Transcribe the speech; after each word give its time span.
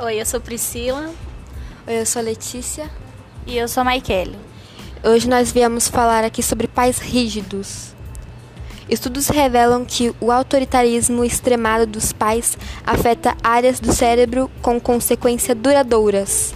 Oi, 0.00 0.20
eu 0.20 0.24
sou 0.24 0.40
Priscila. 0.40 1.10
Oi, 1.84 2.00
eu 2.00 2.06
sou 2.06 2.22
Letícia. 2.22 2.88
E 3.44 3.58
eu 3.58 3.66
sou 3.66 3.82
Maikele. 3.82 4.38
Hoje 5.02 5.28
nós 5.28 5.50
viemos 5.50 5.88
falar 5.88 6.22
aqui 6.22 6.40
sobre 6.40 6.68
pais 6.68 6.98
rígidos. 6.98 7.96
Estudos 8.88 9.26
revelam 9.26 9.84
que 9.84 10.14
o 10.20 10.30
autoritarismo 10.30 11.24
extremado 11.24 11.84
dos 11.84 12.12
pais 12.12 12.56
afeta 12.86 13.36
áreas 13.42 13.80
do 13.80 13.92
cérebro 13.92 14.48
com 14.62 14.78
consequências 14.78 15.58
duradouras. 15.58 16.54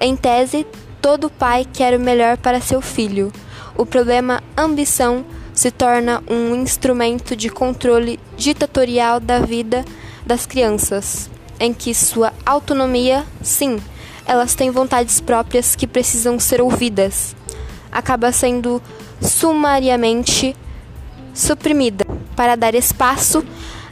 Em 0.00 0.16
tese, 0.16 0.66
todo 1.02 1.28
pai 1.28 1.66
quer 1.70 1.94
o 1.94 2.00
melhor 2.00 2.38
para 2.38 2.58
seu 2.58 2.80
filho. 2.80 3.30
O 3.76 3.84
problema 3.84 4.42
ambição 4.56 5.26
se 5.52 5.70
torna 5.70 6.22
um 6.26 6.54
instrumento 6.54 7.36
de 7.36 7.50
controle 7.50 8.18
ditatorial 8.34 9.20
da 9.20 9.40
vida 9.40 9.84
das 10.24 10.46
crianças 10.46 11.28
em 11.58 11.72
que 11.72 11.94
sua 11.94 12.32
autonomia, 12.44 13.24
sim, 13.42 13.78
elas 14.26 14.54
têm 14.54 14.70
vontades 14.70 15.20
próprias 15.20 15.74
que 15.74 15.86
precisam 15.86 16.38
ser 16.38 16.60
ouvidas, 16.60 17.34
acaba 17.90 18.30
sendo 18.30 18.82
sumariamente 19.20 20.54
suprimida 21.34 22.04
para 22.36 22.56
dar 22.56 22.74
espaço 22.74 23.44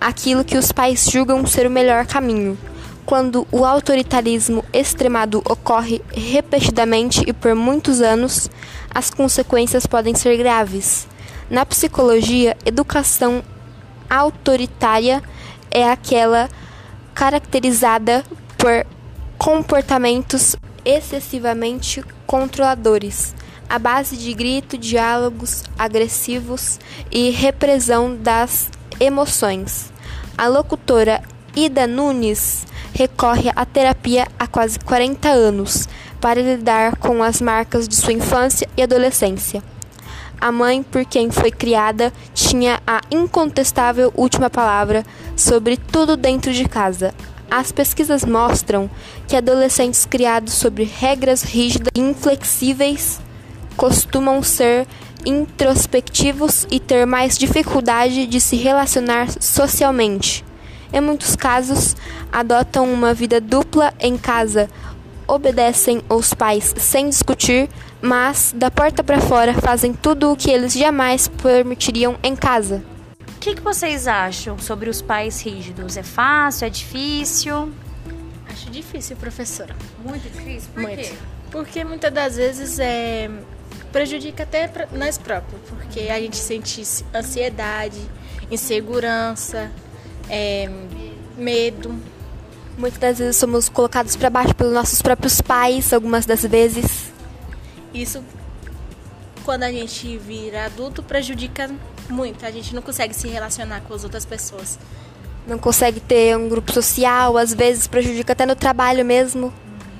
àquilo 0.00 0.44
que 0.44 0.56
os 0.56 0.72
pais 0.72 1.08
julgam 1.10 1.44
ser 1.46 1.66
o 1.66 1.70
melhor 1.70 2.06
caminho. 2.06 2.56
Quando 3.04 3.46
o 3.50 3.64
autoritarismo 3.64 4.64
extremado 4.72 5.38
ocorre 5.38 6.00
repetidamente 6.12 7.24
e 7.26 7.32
por 7.32 7.54
muitos 7.54 8.00
anos, 8.00 8.48
as 8.94 9.10
consequências 9.10 9.84
podem 9.84 10.14
ser 10.14 10.36
graves. 10.36 11.08
Na 11.50 11.66
psicologia, 11.66 12.56
educação 12.64 13.42
autoritária 14.08 15.22
é 15.70 15.90
aquela 15.90 16.48
caracterizada 17.14 18.24
por 18.56 18.86
comportamentos 19.38 20.56
excessivamente 20.84 22.04
controladores, 22.26 23.34
à 23.68 23.78
base 23.78 24.16
de 24.16 24.32
grito, 24.34 24.76
diálogos 24.76 25.62
agressivos 25.78 26.78
e 27.10 27.30
repressão 27.30 28.16
das 28.16 28.68
emoções. 28.98 29.92
A 30.36 30.46
locutora 30.46 31.22
Ida 31.54 31.86
Nunes 31.86 32.66
recorre 32.92 33.50
à 33.54 33.64
terapia 33.64 34.26
há 34.38 34.46
quase 34.46 34.78
40 34.78 35.28
anos 35.28 35.88
para 36.20 36.40
lidar 36.40 36.96
com 36.96 37.22
as 37.22 37.40
marcas 37.40 37.88
de 37.88 37.94
sua 37.94 38.12
infância 38.12 38.68
e 38.76 38.82
adolescência. 38.82 39.62
A 40.40 40.50
mãe 40.50 40.82
por 40.82 41.04
quem 41.04 41.30
foi 41.30 41.50
criada 41.50 42.12
tinha 42.32 42.80
a 42.86 43.00
incontestável 43.10 44.12
última 44.16 44.48
palavra 44.48 45.04
sobre 45.40 45.76
tudo 45.76 46.16
dentro 46.16 46.52
de 46.52 46.68
casa. 46.68 47.14
As 47.50 47.72
pesquisas 47.72 48.24
mostram 48.24 48.88
que 49.26 49.34
adolescentes 49.34 50.04
criados 50.04 50.52
sobre 50.52 50.84
regras 50.84 51.42
rígidas 51.42 51.90
e 51.94 52.00
inflexíveis 52.00 53.20
costumam 53.76 54.42
ser 54.42 54.86
introspectivos 55.24 56.66
e 56.70 56.78
ter 56.78 57.06
mais 57.06 57.36
dificuldade 57.36 58.26
de 58.26 58.40
se 58.40 58.56
relacionar 58.56 59.28
socialmente. 59.40 60.44
Em 60.92 61.00
muitos 61.00 61.36
casos, 61.36 61.96
adotam 62.32 62.92
uma 62.92 63.14
vida 63.14 63.40
dupla 63.40 63.92
em 63.98 64.16
casa, 64.16 64.68
obedecem 65.26 66.02
aos 66.08 66.34
pais 66.34 66.74
sem 66.76 67.08
discutir, 67.08 67.68
mas 68.02 68.52
da 68.56 68.70
porta 68.70 69.02
para 69.02 69.20
fora 69.20 69.54
fazem 69.54 69.92
tudo 69.92 70.32
o 70.32 70.36
que 70.36 70.50
eles 70.50 70.72
jamais 70.72 71.28
permitiriam 71.28 72.16
em 72.22 72.34
casa. 72.34 72.82
O 73.40 73.42
que, 73.42 73.54
que 73.54 73.62
vocês 73.62 74.06
acham 74.06 74.58
sobre 74.58 74.90
os 74.90 75.00
pais 75.00 75.40
rígidos? 75.40 75.96
É 75.96 76.02
fácil? 76.02 76.66
É 76.66 76.68
difícil? 76.68 77.72
Acho 78.46 78.68
difícil, 78.68 79.16
professora. 79.16 79.74
Muito 80.04 80.28
difícil? 80.30 80.68
Por 80.74 80.82
Muito. 80.82 80.96
quê? 80.98 81.12
Porque 81.50 81.82
muitas 81.82 82.12
das 82.12 82.36
vezes 82.36 82.78
é 82.78 83.30
prejudica 83.90 84.42
até 84.42 84.70
nós 84.92 85.16
próprios, 85.16 85.58
porque 85.70 86.00
a 86.10 86.20
gente 86.20 86.36
sente 86.36 86.82
ansiedade, 87.14 87.98
insegurança, 88.50 89.72
é, 90.28 90.70
medo. 91.34 91.98
Muitas 92.76 93.00
das 93.00 93.18
vezes 93.20 93.36
somos 93.36 93.70
colocados 93.70 94.16
para 94.16 94.28
baixo 94.28 94.54
pelos 94.54 94.74
nossos 94.74 95.00
próprios 95.00 95.40
pais, 95.40 95.94
algumas 95.94 96.26
das 96.26 96.42
vezes. 96.42 97.10
Isso, 97.94 98.22
quando 99.44 99.62
a 99.62 99.72
gente 99.72 100.18
vira 100.18 100.66
adulto, 100.66 101.02
prejudica 101.02 101.70
muito. 102.12 102.44
A 102.44 102.50
gente 102.50 102.74
não 102.74 102.82
consegue 102.82 103.14
se 103.14 103.28
relacionar 103.28 103.80
com 103.82 103.94
as 103.94 104.04
outras 104.04 104.24
pessoas. 104.24 104.78
Não 105.46 105.58
consegue 105.58 106.00
ter 106.00 106.36
um 106.36 106.48
grupo 106.48 106.72
social, 106.72 107.36
às 107.36 107.54
vezes 107.54 107.86
prejudica 107.86 108.32
até 108.32 108.44
no 108.44 108.54
trabalho 108.54 109.04
mesmo, 109.04 109.52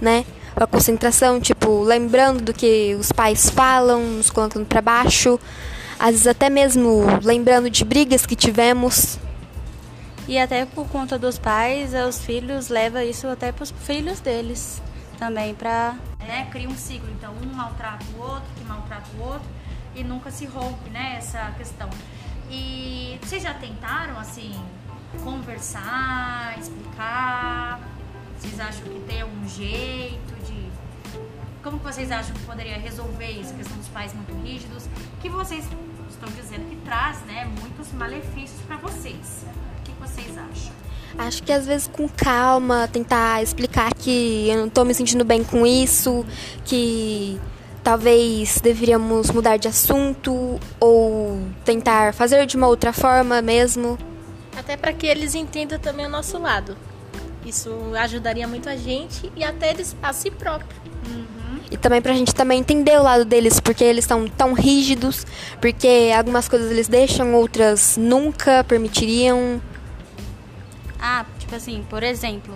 né? 0.00 0.24
A 0.56 0.66
concentração, 0.66 1.40
tipo, 1.40 1.82
lembrando 1.82 2.40
do 2.40 2.52
que 2.52 2.96
os 2.98 3.10
pais 3.10 3.50
falam, 3.50 4.00
nos 4.00 4.30
colocando 4.30 4.64
para 4.64 4.80
baixo. 4.80 5.38
Às 5.98 6.12
vezes 6.12 6.26
até 6.26 6.48
mesmo 6.48 7.04
lembrando 7.22 7.68
de 7.68 7.84
brigas 7.84 8.24
que 8.24 8.36
tivemos. 8.36 9.18
E 10.26 10.38
até 10.38 10.64
por 10.64 10.86
conta 10.88 11.18
dos 11.18 11.38
pais, 11.38 11.92
eh, 11.92 12.06
os 12.06 12.20
filhos 12.20 12.68
levam 12.68 13.02
isso 13.02 13.26
até 13.26 13.52
para 13.52 13.64
os 13.64 13.70
filhos 13.70 14.20
deles 14.20 14.80
também, 15.18 15.54
para 15.54 15.94
né, 16.26 16.48
cria 16.50 16.68
um 16.68 16.76
ciclo. 16.76 17.08
Então, 17.10 17.34
um 17.42 17.54
maltrata 17.54 18.04
o 18.16 18.22
outro, 18.22 18.48
que 18.56 18.64
maltrata 18.64 19.08
o 19.18 19.22
outro, 19.22 19.48
e 19.94 20.02
nunca 20.02 20.30
se 20.30 20.46
rompe, 20.46 20.90
né, 20.90 21.16
essa 21.18 21.52
questão. 21.56 21.88
E 22.50 23.18
vocês 23.22 23.42
já 23.42 23.54
tentaram, 23.54 24.18
assim, 24.18 24.54
conversar, 25.22 26.56
explicar? 26.58 27.80
Vocês 28.38 28.60
acham 28.60 28.84
que 28.84 29.00
tem 29.00 29.22
algum 29.22 29.48
jeito 29.48 30.34
de... 30.44 30.68
Como 31.62 31.78
que 31.78 31.84
vocês 31.84 32.10
acham 32.10 32.34
que 32.34 32.42
poderia 32.42 32.78
resolver 32.78 33.30
isso, 33.30 33.52
a 33.54 33.56
questão 33.56 33.76
dos 33.78 33.88
pais 33.88 34.12
muito 34.12 34.34
rígidos? 34.42 34.86
Que 35.22 35.30
vocês 35.30 35.66
estão 36.10 36.28
dizendo 36.30 36.68
que 36.68 36.76
traz, 36.84 37.20
né, 37.22 37.50
muitos 37.60 37.92
malefícios 37.92 38.60
para 38.66 38.76
vocês. 38.76 39.46
O 39.78 39.82
que 39.82 39.92
vocês 39.92 40.36
acham? 40.36 40.72
Acho 41.16 41.42
que 41.44 41.52
às 41.52 41.64
vezes 41.64 41.86
com 41.86 42.08
calma, 42.08 42.88
tentar 42.88 43.40
explicar 43.42 43.94
que 43.94 44.48
eu 44.48 44.58
não 44.58 44.68
tô 44.68 44.84
me 44.84 44.92
sentindo 44.92 45.24
bem 45.24 45.44
com 45.44 45.64
isso, 45.64 46.26
que 46.64 47.40
talvez 47.84 48.60
deveríamos 48.60 49.30
mudar 49.30 49.58
de 49.58 49.68
assunto 49.68 50.58
ou 50.80 51.38
tentar 51.64 52.14
fazer 52.14 52.46
de 52.46 52.56
uma 52.56 52.66
outra 52.66 52.92
forma 52.92 53.42
mesmo. 53.42 53.98
Até 54.58 54.76
para 54.76 54.92
que 54.94 55.06
eles 55.06 55.34
entendam 55.34 55.78
também 55.78 56.06
o 56.06 56.08
nosso 56.08 56.38
lado. 56.38 56.76
Isso 57.44 57.70
ajudaria 57.94 58.48
muito 58.48 58.70
a 58.70 58.76
gente 58.76 59.30
e 59.36 59.44
até 59.44 59.70
eles 59.70 59.94
a 60.02 60.12
si 60.14 60.30
próprio. 60.30 60.82
E 61.70 61.76
também 61.76 62.00
pra 62.00 62.14
gente 62.14 62.34
também 62.34 62.60
entender 62.60 62.98
o 62.98 63.02
lado 63.02 63.24
deles, 63.24 63.58
porque 63.58 63.82
eles 63.82 64.04
estão 64.04 64.28
tão 64.28 64.52
rígidos, 64.52 65.26
porque 65.60 66.12
algumas 66.16 66.48
coisas 66.48 66.70
eles 66.70 66.88
deixam, 66.88 67.34
outras 67.34 67.96
nunca 67.96 68.62
permitiriam. 68.64 69.60
Ah, 71.00 71.26
tipo 71.38 71.54
assim, 71.54 71.84
por 71.90 72.02
exemplo, 72.02 72.54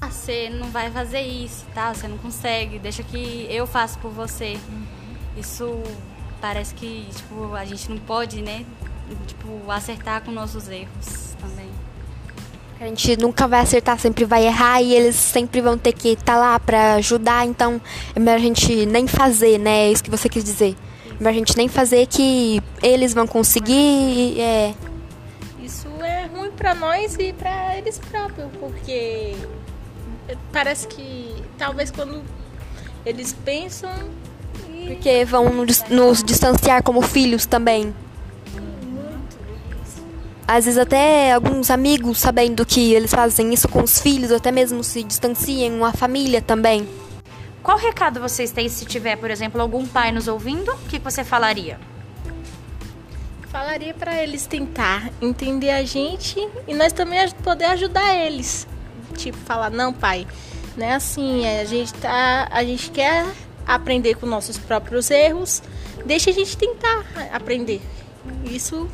ah, 0.00 0.10
você 0.10 0.48
não 0.48 0.68
vai 0.68 0.90
fazer 0.90 1.20
isso, 1.20 1.66
tá? 1.74 1.92
Você 1.92 2.06
não 2.06 2.18
consegue, 2.18 2.78
deixa 2.78 3.02
que 3.02 3.46
eu 3.50 3.66
faço 3.66 3.98
por 3.98 4.10
você. 4.10 4.58
Isso 5.36 5.82
parece 6.40 6.74
que, 6.74 7.06
tipo, 7.14 7.54
a 7.54 7.64
gente 7.64 7.90
não 7.90 7.98
pode, 7.98 8.42
né? 8.42 8.64
Tipo, 9.26 9.70
acertar 9.70 10.22
com 10.22 10.30
nossos 10.30 10.68
erros 10.68 11.34
também. 11.40 11.68
A 12.80 12.86
gente 12.86 13.16
nunca 13.16 13.48
vai 13.48 13.60
acertar, 13.60 13.98
sempre 13.98 14.24
vai 14.24 14.46
errar 14.46 14.80
e 14.80 14.94
eles 14.94 15.16
sempre 15.16 15.60
vão 15.60 15.76
ter 15.76 15.92
que 15.92 16.10
estar 16.10 16.36
lá 16.36 16.60
pra 16.60 16.94
ajudar, 16.94 17.44
então 17.44 17.80
é 18.14 18.20
melhor 18.20 18.36
a 18.36 18.42
gente 18.42 18.86
nem 18.86 19.08
fazer, 19.08 19.58
né? 19.58 19.88
É 19.88 19.90
isso 19.90 20.04
que 20.04 20.10
você 20.10 20.28
quis 20.28 20.44
dizer. 20.44 20.76
É 21.06 21.14
melhor 21.14 21.30
a 21.30 21.32
gente 21.32 21.56
nem 21.56 21.66
fazer 21.66 22.06
que 22.06 22.62
eles 22.80 23.12
vão 23.12 23.26
conseguir, 23.26 24.40
é. 24.40 24.74
Isso 25.60 25.88
é 26.02 26.26
ruim 26.26 26.52
para 26.52 26.72
nós 26.72 27.16
e 27.18 27.32
para 27.32 27.76
eles 27.76 27.98
próprios, 27.98 28.48
porque 28.60 29.34
parece 30.52 30.86
que 30.86 31.34
talvez 31.56 31.90
quando 31.90 32.22
eles 33.04 33.32
pensam 33.32 33.90
e 34.68 34.94
Porque 34.94 35.24
vão 35.24 35.50
nos, 35.52 35.82
nos 35.88 36.22
distanciar 36.22 36.82
como 36.82 37.02
filhos 37.02 37.46
também. 37.46 37.94
Às 40.46 40.64
vezes 40.64 40.78
até 40.78 41.32
alguns 41.32 41.70
amigos 41.70 42.18
sabendo 42.18 42.64
que 42.64 42.94
eles 42.94 43.10
fazem 43.10 43.52
isso 43.52 43.68
com 43.68 43.82
os 43.82 44.00
filhos, 44.00 44.32
até 44.32 44.50
mesmo 44.50 44.82
se 44.82 45.02
distanciam, 45.02 45.84
a 45.84 45.92
família 45.92 46.40
também. 46.40 46.88
Qual 47.62 47.76
recado 47.76 48.18
vocês 48.18 48.50
têm 48.50 48.68
se 48.68 48.86
tiver, 48.86 49.16
por 49.16 49.30
exemplo, 49.30 49.60
algum 49.60 49.86
pai 49.86 50.10
nos 50.10 50.26
ouvindo? 50.26 50.72
O 50.72 50.88
que 50.88 50.98
você 50.98 51.22
falaria? 51.22 51.78
falaria 53.48 53.94
para 53.94 54.22
eles 54.22 54.46
tentar 54.46 55.10
entender 55.20 55.70
a 55.70 55.82
gente 55.82 56.38
e 56.66 56.74
nós 56.74 56.92
também 56.92 57.18
poder 57.42 57.64
ajudar 57.64 58.14
eles. 58.14 58.68
Tipo, 59.16 59.38
falar, 59.38 59.70
não, 59.70 59.92
pai, 59.92 60.26
não 60.76 60.86
é 60.86 60.94
assim, 60.94 61.44
é, 61.44 61.60
a 61.60 61.64
gente 61.64 61.92
tá, 61.94 62.48
a 62.50 62.62
gente 62.64 62.90
quer 62.90 63.26
aprender 63.66 64.14
com 64.14 64.26
nossos 64.26 64.56
próprios 64.56 65.10
erros, 65.10 65.62
deixa 66.06 66.30
a 66.30 66.32
gente 66.32 66.56
tentar 66.56 67.04
aprender. 67.32 67.80
Isso 68.44 68.88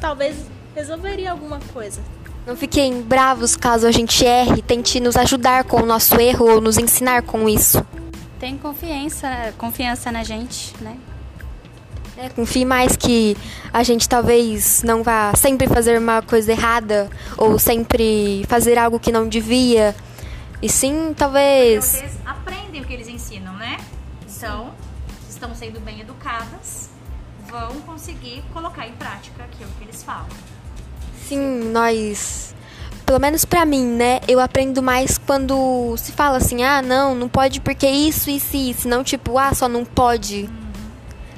talvez 0.00 0.36
resolveria 0.74 1.30
alguma 1.30 1.60
coisa. 1.72 2.00
Não 2.46 2.56
fiquem 2.56 3.02
bravos 3.02 3.54
caso 3.54 3.86
a 3.86 3.92
gente 3.92 4.24
erre, 4.24 4.62
tente 4.62 4.98
nos 4.98 5.16
ajudar 5.16 5.64
com 5.64 5.80
o 5.80 5.86
nosso 5.86 6.20
erro 6.20 6.54
ou 6.54 6.60
nos 6.60 6.76
ensinar 6.76 7.22
com 7.22 7.48
isso. 7.48 7.84
Tem 8.40 8.58
confiança, 8.58 9.54
confiança 9.56 10.10
na 10.10 10.24
gente, 10.24 10.74
né? 10.80 10.96
É, 12.16 12.28
confie 12.28 12.64
mais 12.64 12.94
que 12.94 13.36
a 13.72 13.82
gente 13.82 14.08
talvez 14.08 14.82
não 14.82 15.02
vá 15.02 15.32
sempre 15.34 15.66
fazer 15.66 15.98
uma 15.98 16.20
coisa 16.20 16.52
errada 16.52 17.08
ou 17.38 17.58
sempre 17.58 18.44
fazer 18.48 18.76
algo 18.78 19.00
que 19.00 19.10
não 19.10 19.26
devia. 19.26 19.94
E 20.60 20.68
sim, 20.68 21.14
talvez. 21.16 21.84
Vocês 21.84 22.18
aprendem 22.24 22.82
o 22.82 22.84
que 22.84 22.92
eles 22.92 23.08
ensinam, 23.08 23.54
né? 23.54 23.78
Então, 24.28 24.72
estão 25.28 25.54
sendo 25.54 25.80
bem 25.80 26.00
educadas, 26.00 26.90
vão 27.48 27.80
conseguir 27.82 28.44
colocar 28.52 28.86
em 28.86 28.92
prática 28.92 29.44
aquilo 29.44 29.70
que 29.78 29.84
eles 29.84 30.02
falam. 30.02 30.28
Sim, 31.26 31.70
nós. 31.72 32.54
Pelo 33.06 33.18
menos 33.18 33.44
pra 33.44 33.64
mim, 33.64 33.84
né? 33.84 34.20
Eu 34.28 34.38
aprendo 34.38 34.82
mais 34.82 35.18
quando 35.18 35.96
se 35.96 36.12
fala 36.12 36.36
assim: 36.36 36.62
ah, 36.62 36.82
não, 36.82 37.14
não 37.14 37.28
pode 37.28 37.60
porque 37.60 37.88
isso, 37.88 38.30
isso 38.30 38.56
e 38.56 38.70
isso. 38.70 38.88
Não, 38.88 39.02
tipo, 39.02 39.38
ah, 39.38 39.54
só 39.54 39.68
não 39.68 39.84
pode. 39.84 40.48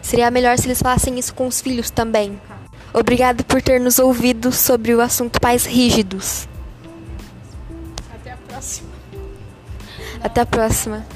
Seria 0.05 0.31
melhor 0.31 0.59
se 0.59 0.67
eles 0.67 0.83
falassem 0.83 1.19
isso 1.19 1.35
com 1.35 1.47
os 1.47 1.63
filhos 1.63 1.89
também. 1.89 2.39
Obrigado 2.93 3.43
por 3.43 3.63
ter 3.63 3.81
nos 3.81 3.99
ouvido 3.99 4.53
sobre 4.53 4.95
o 4.95 5.01
assunto 5.01 5.41
pais 5.41 5.65
rígidos. 5.65 6.47
Até 8.15 8.33
a 8.33 8.37
próxima. 8.37 8.91
Até 10.23 10.41
a 10.43 10.47
próxima. 10.47 11.07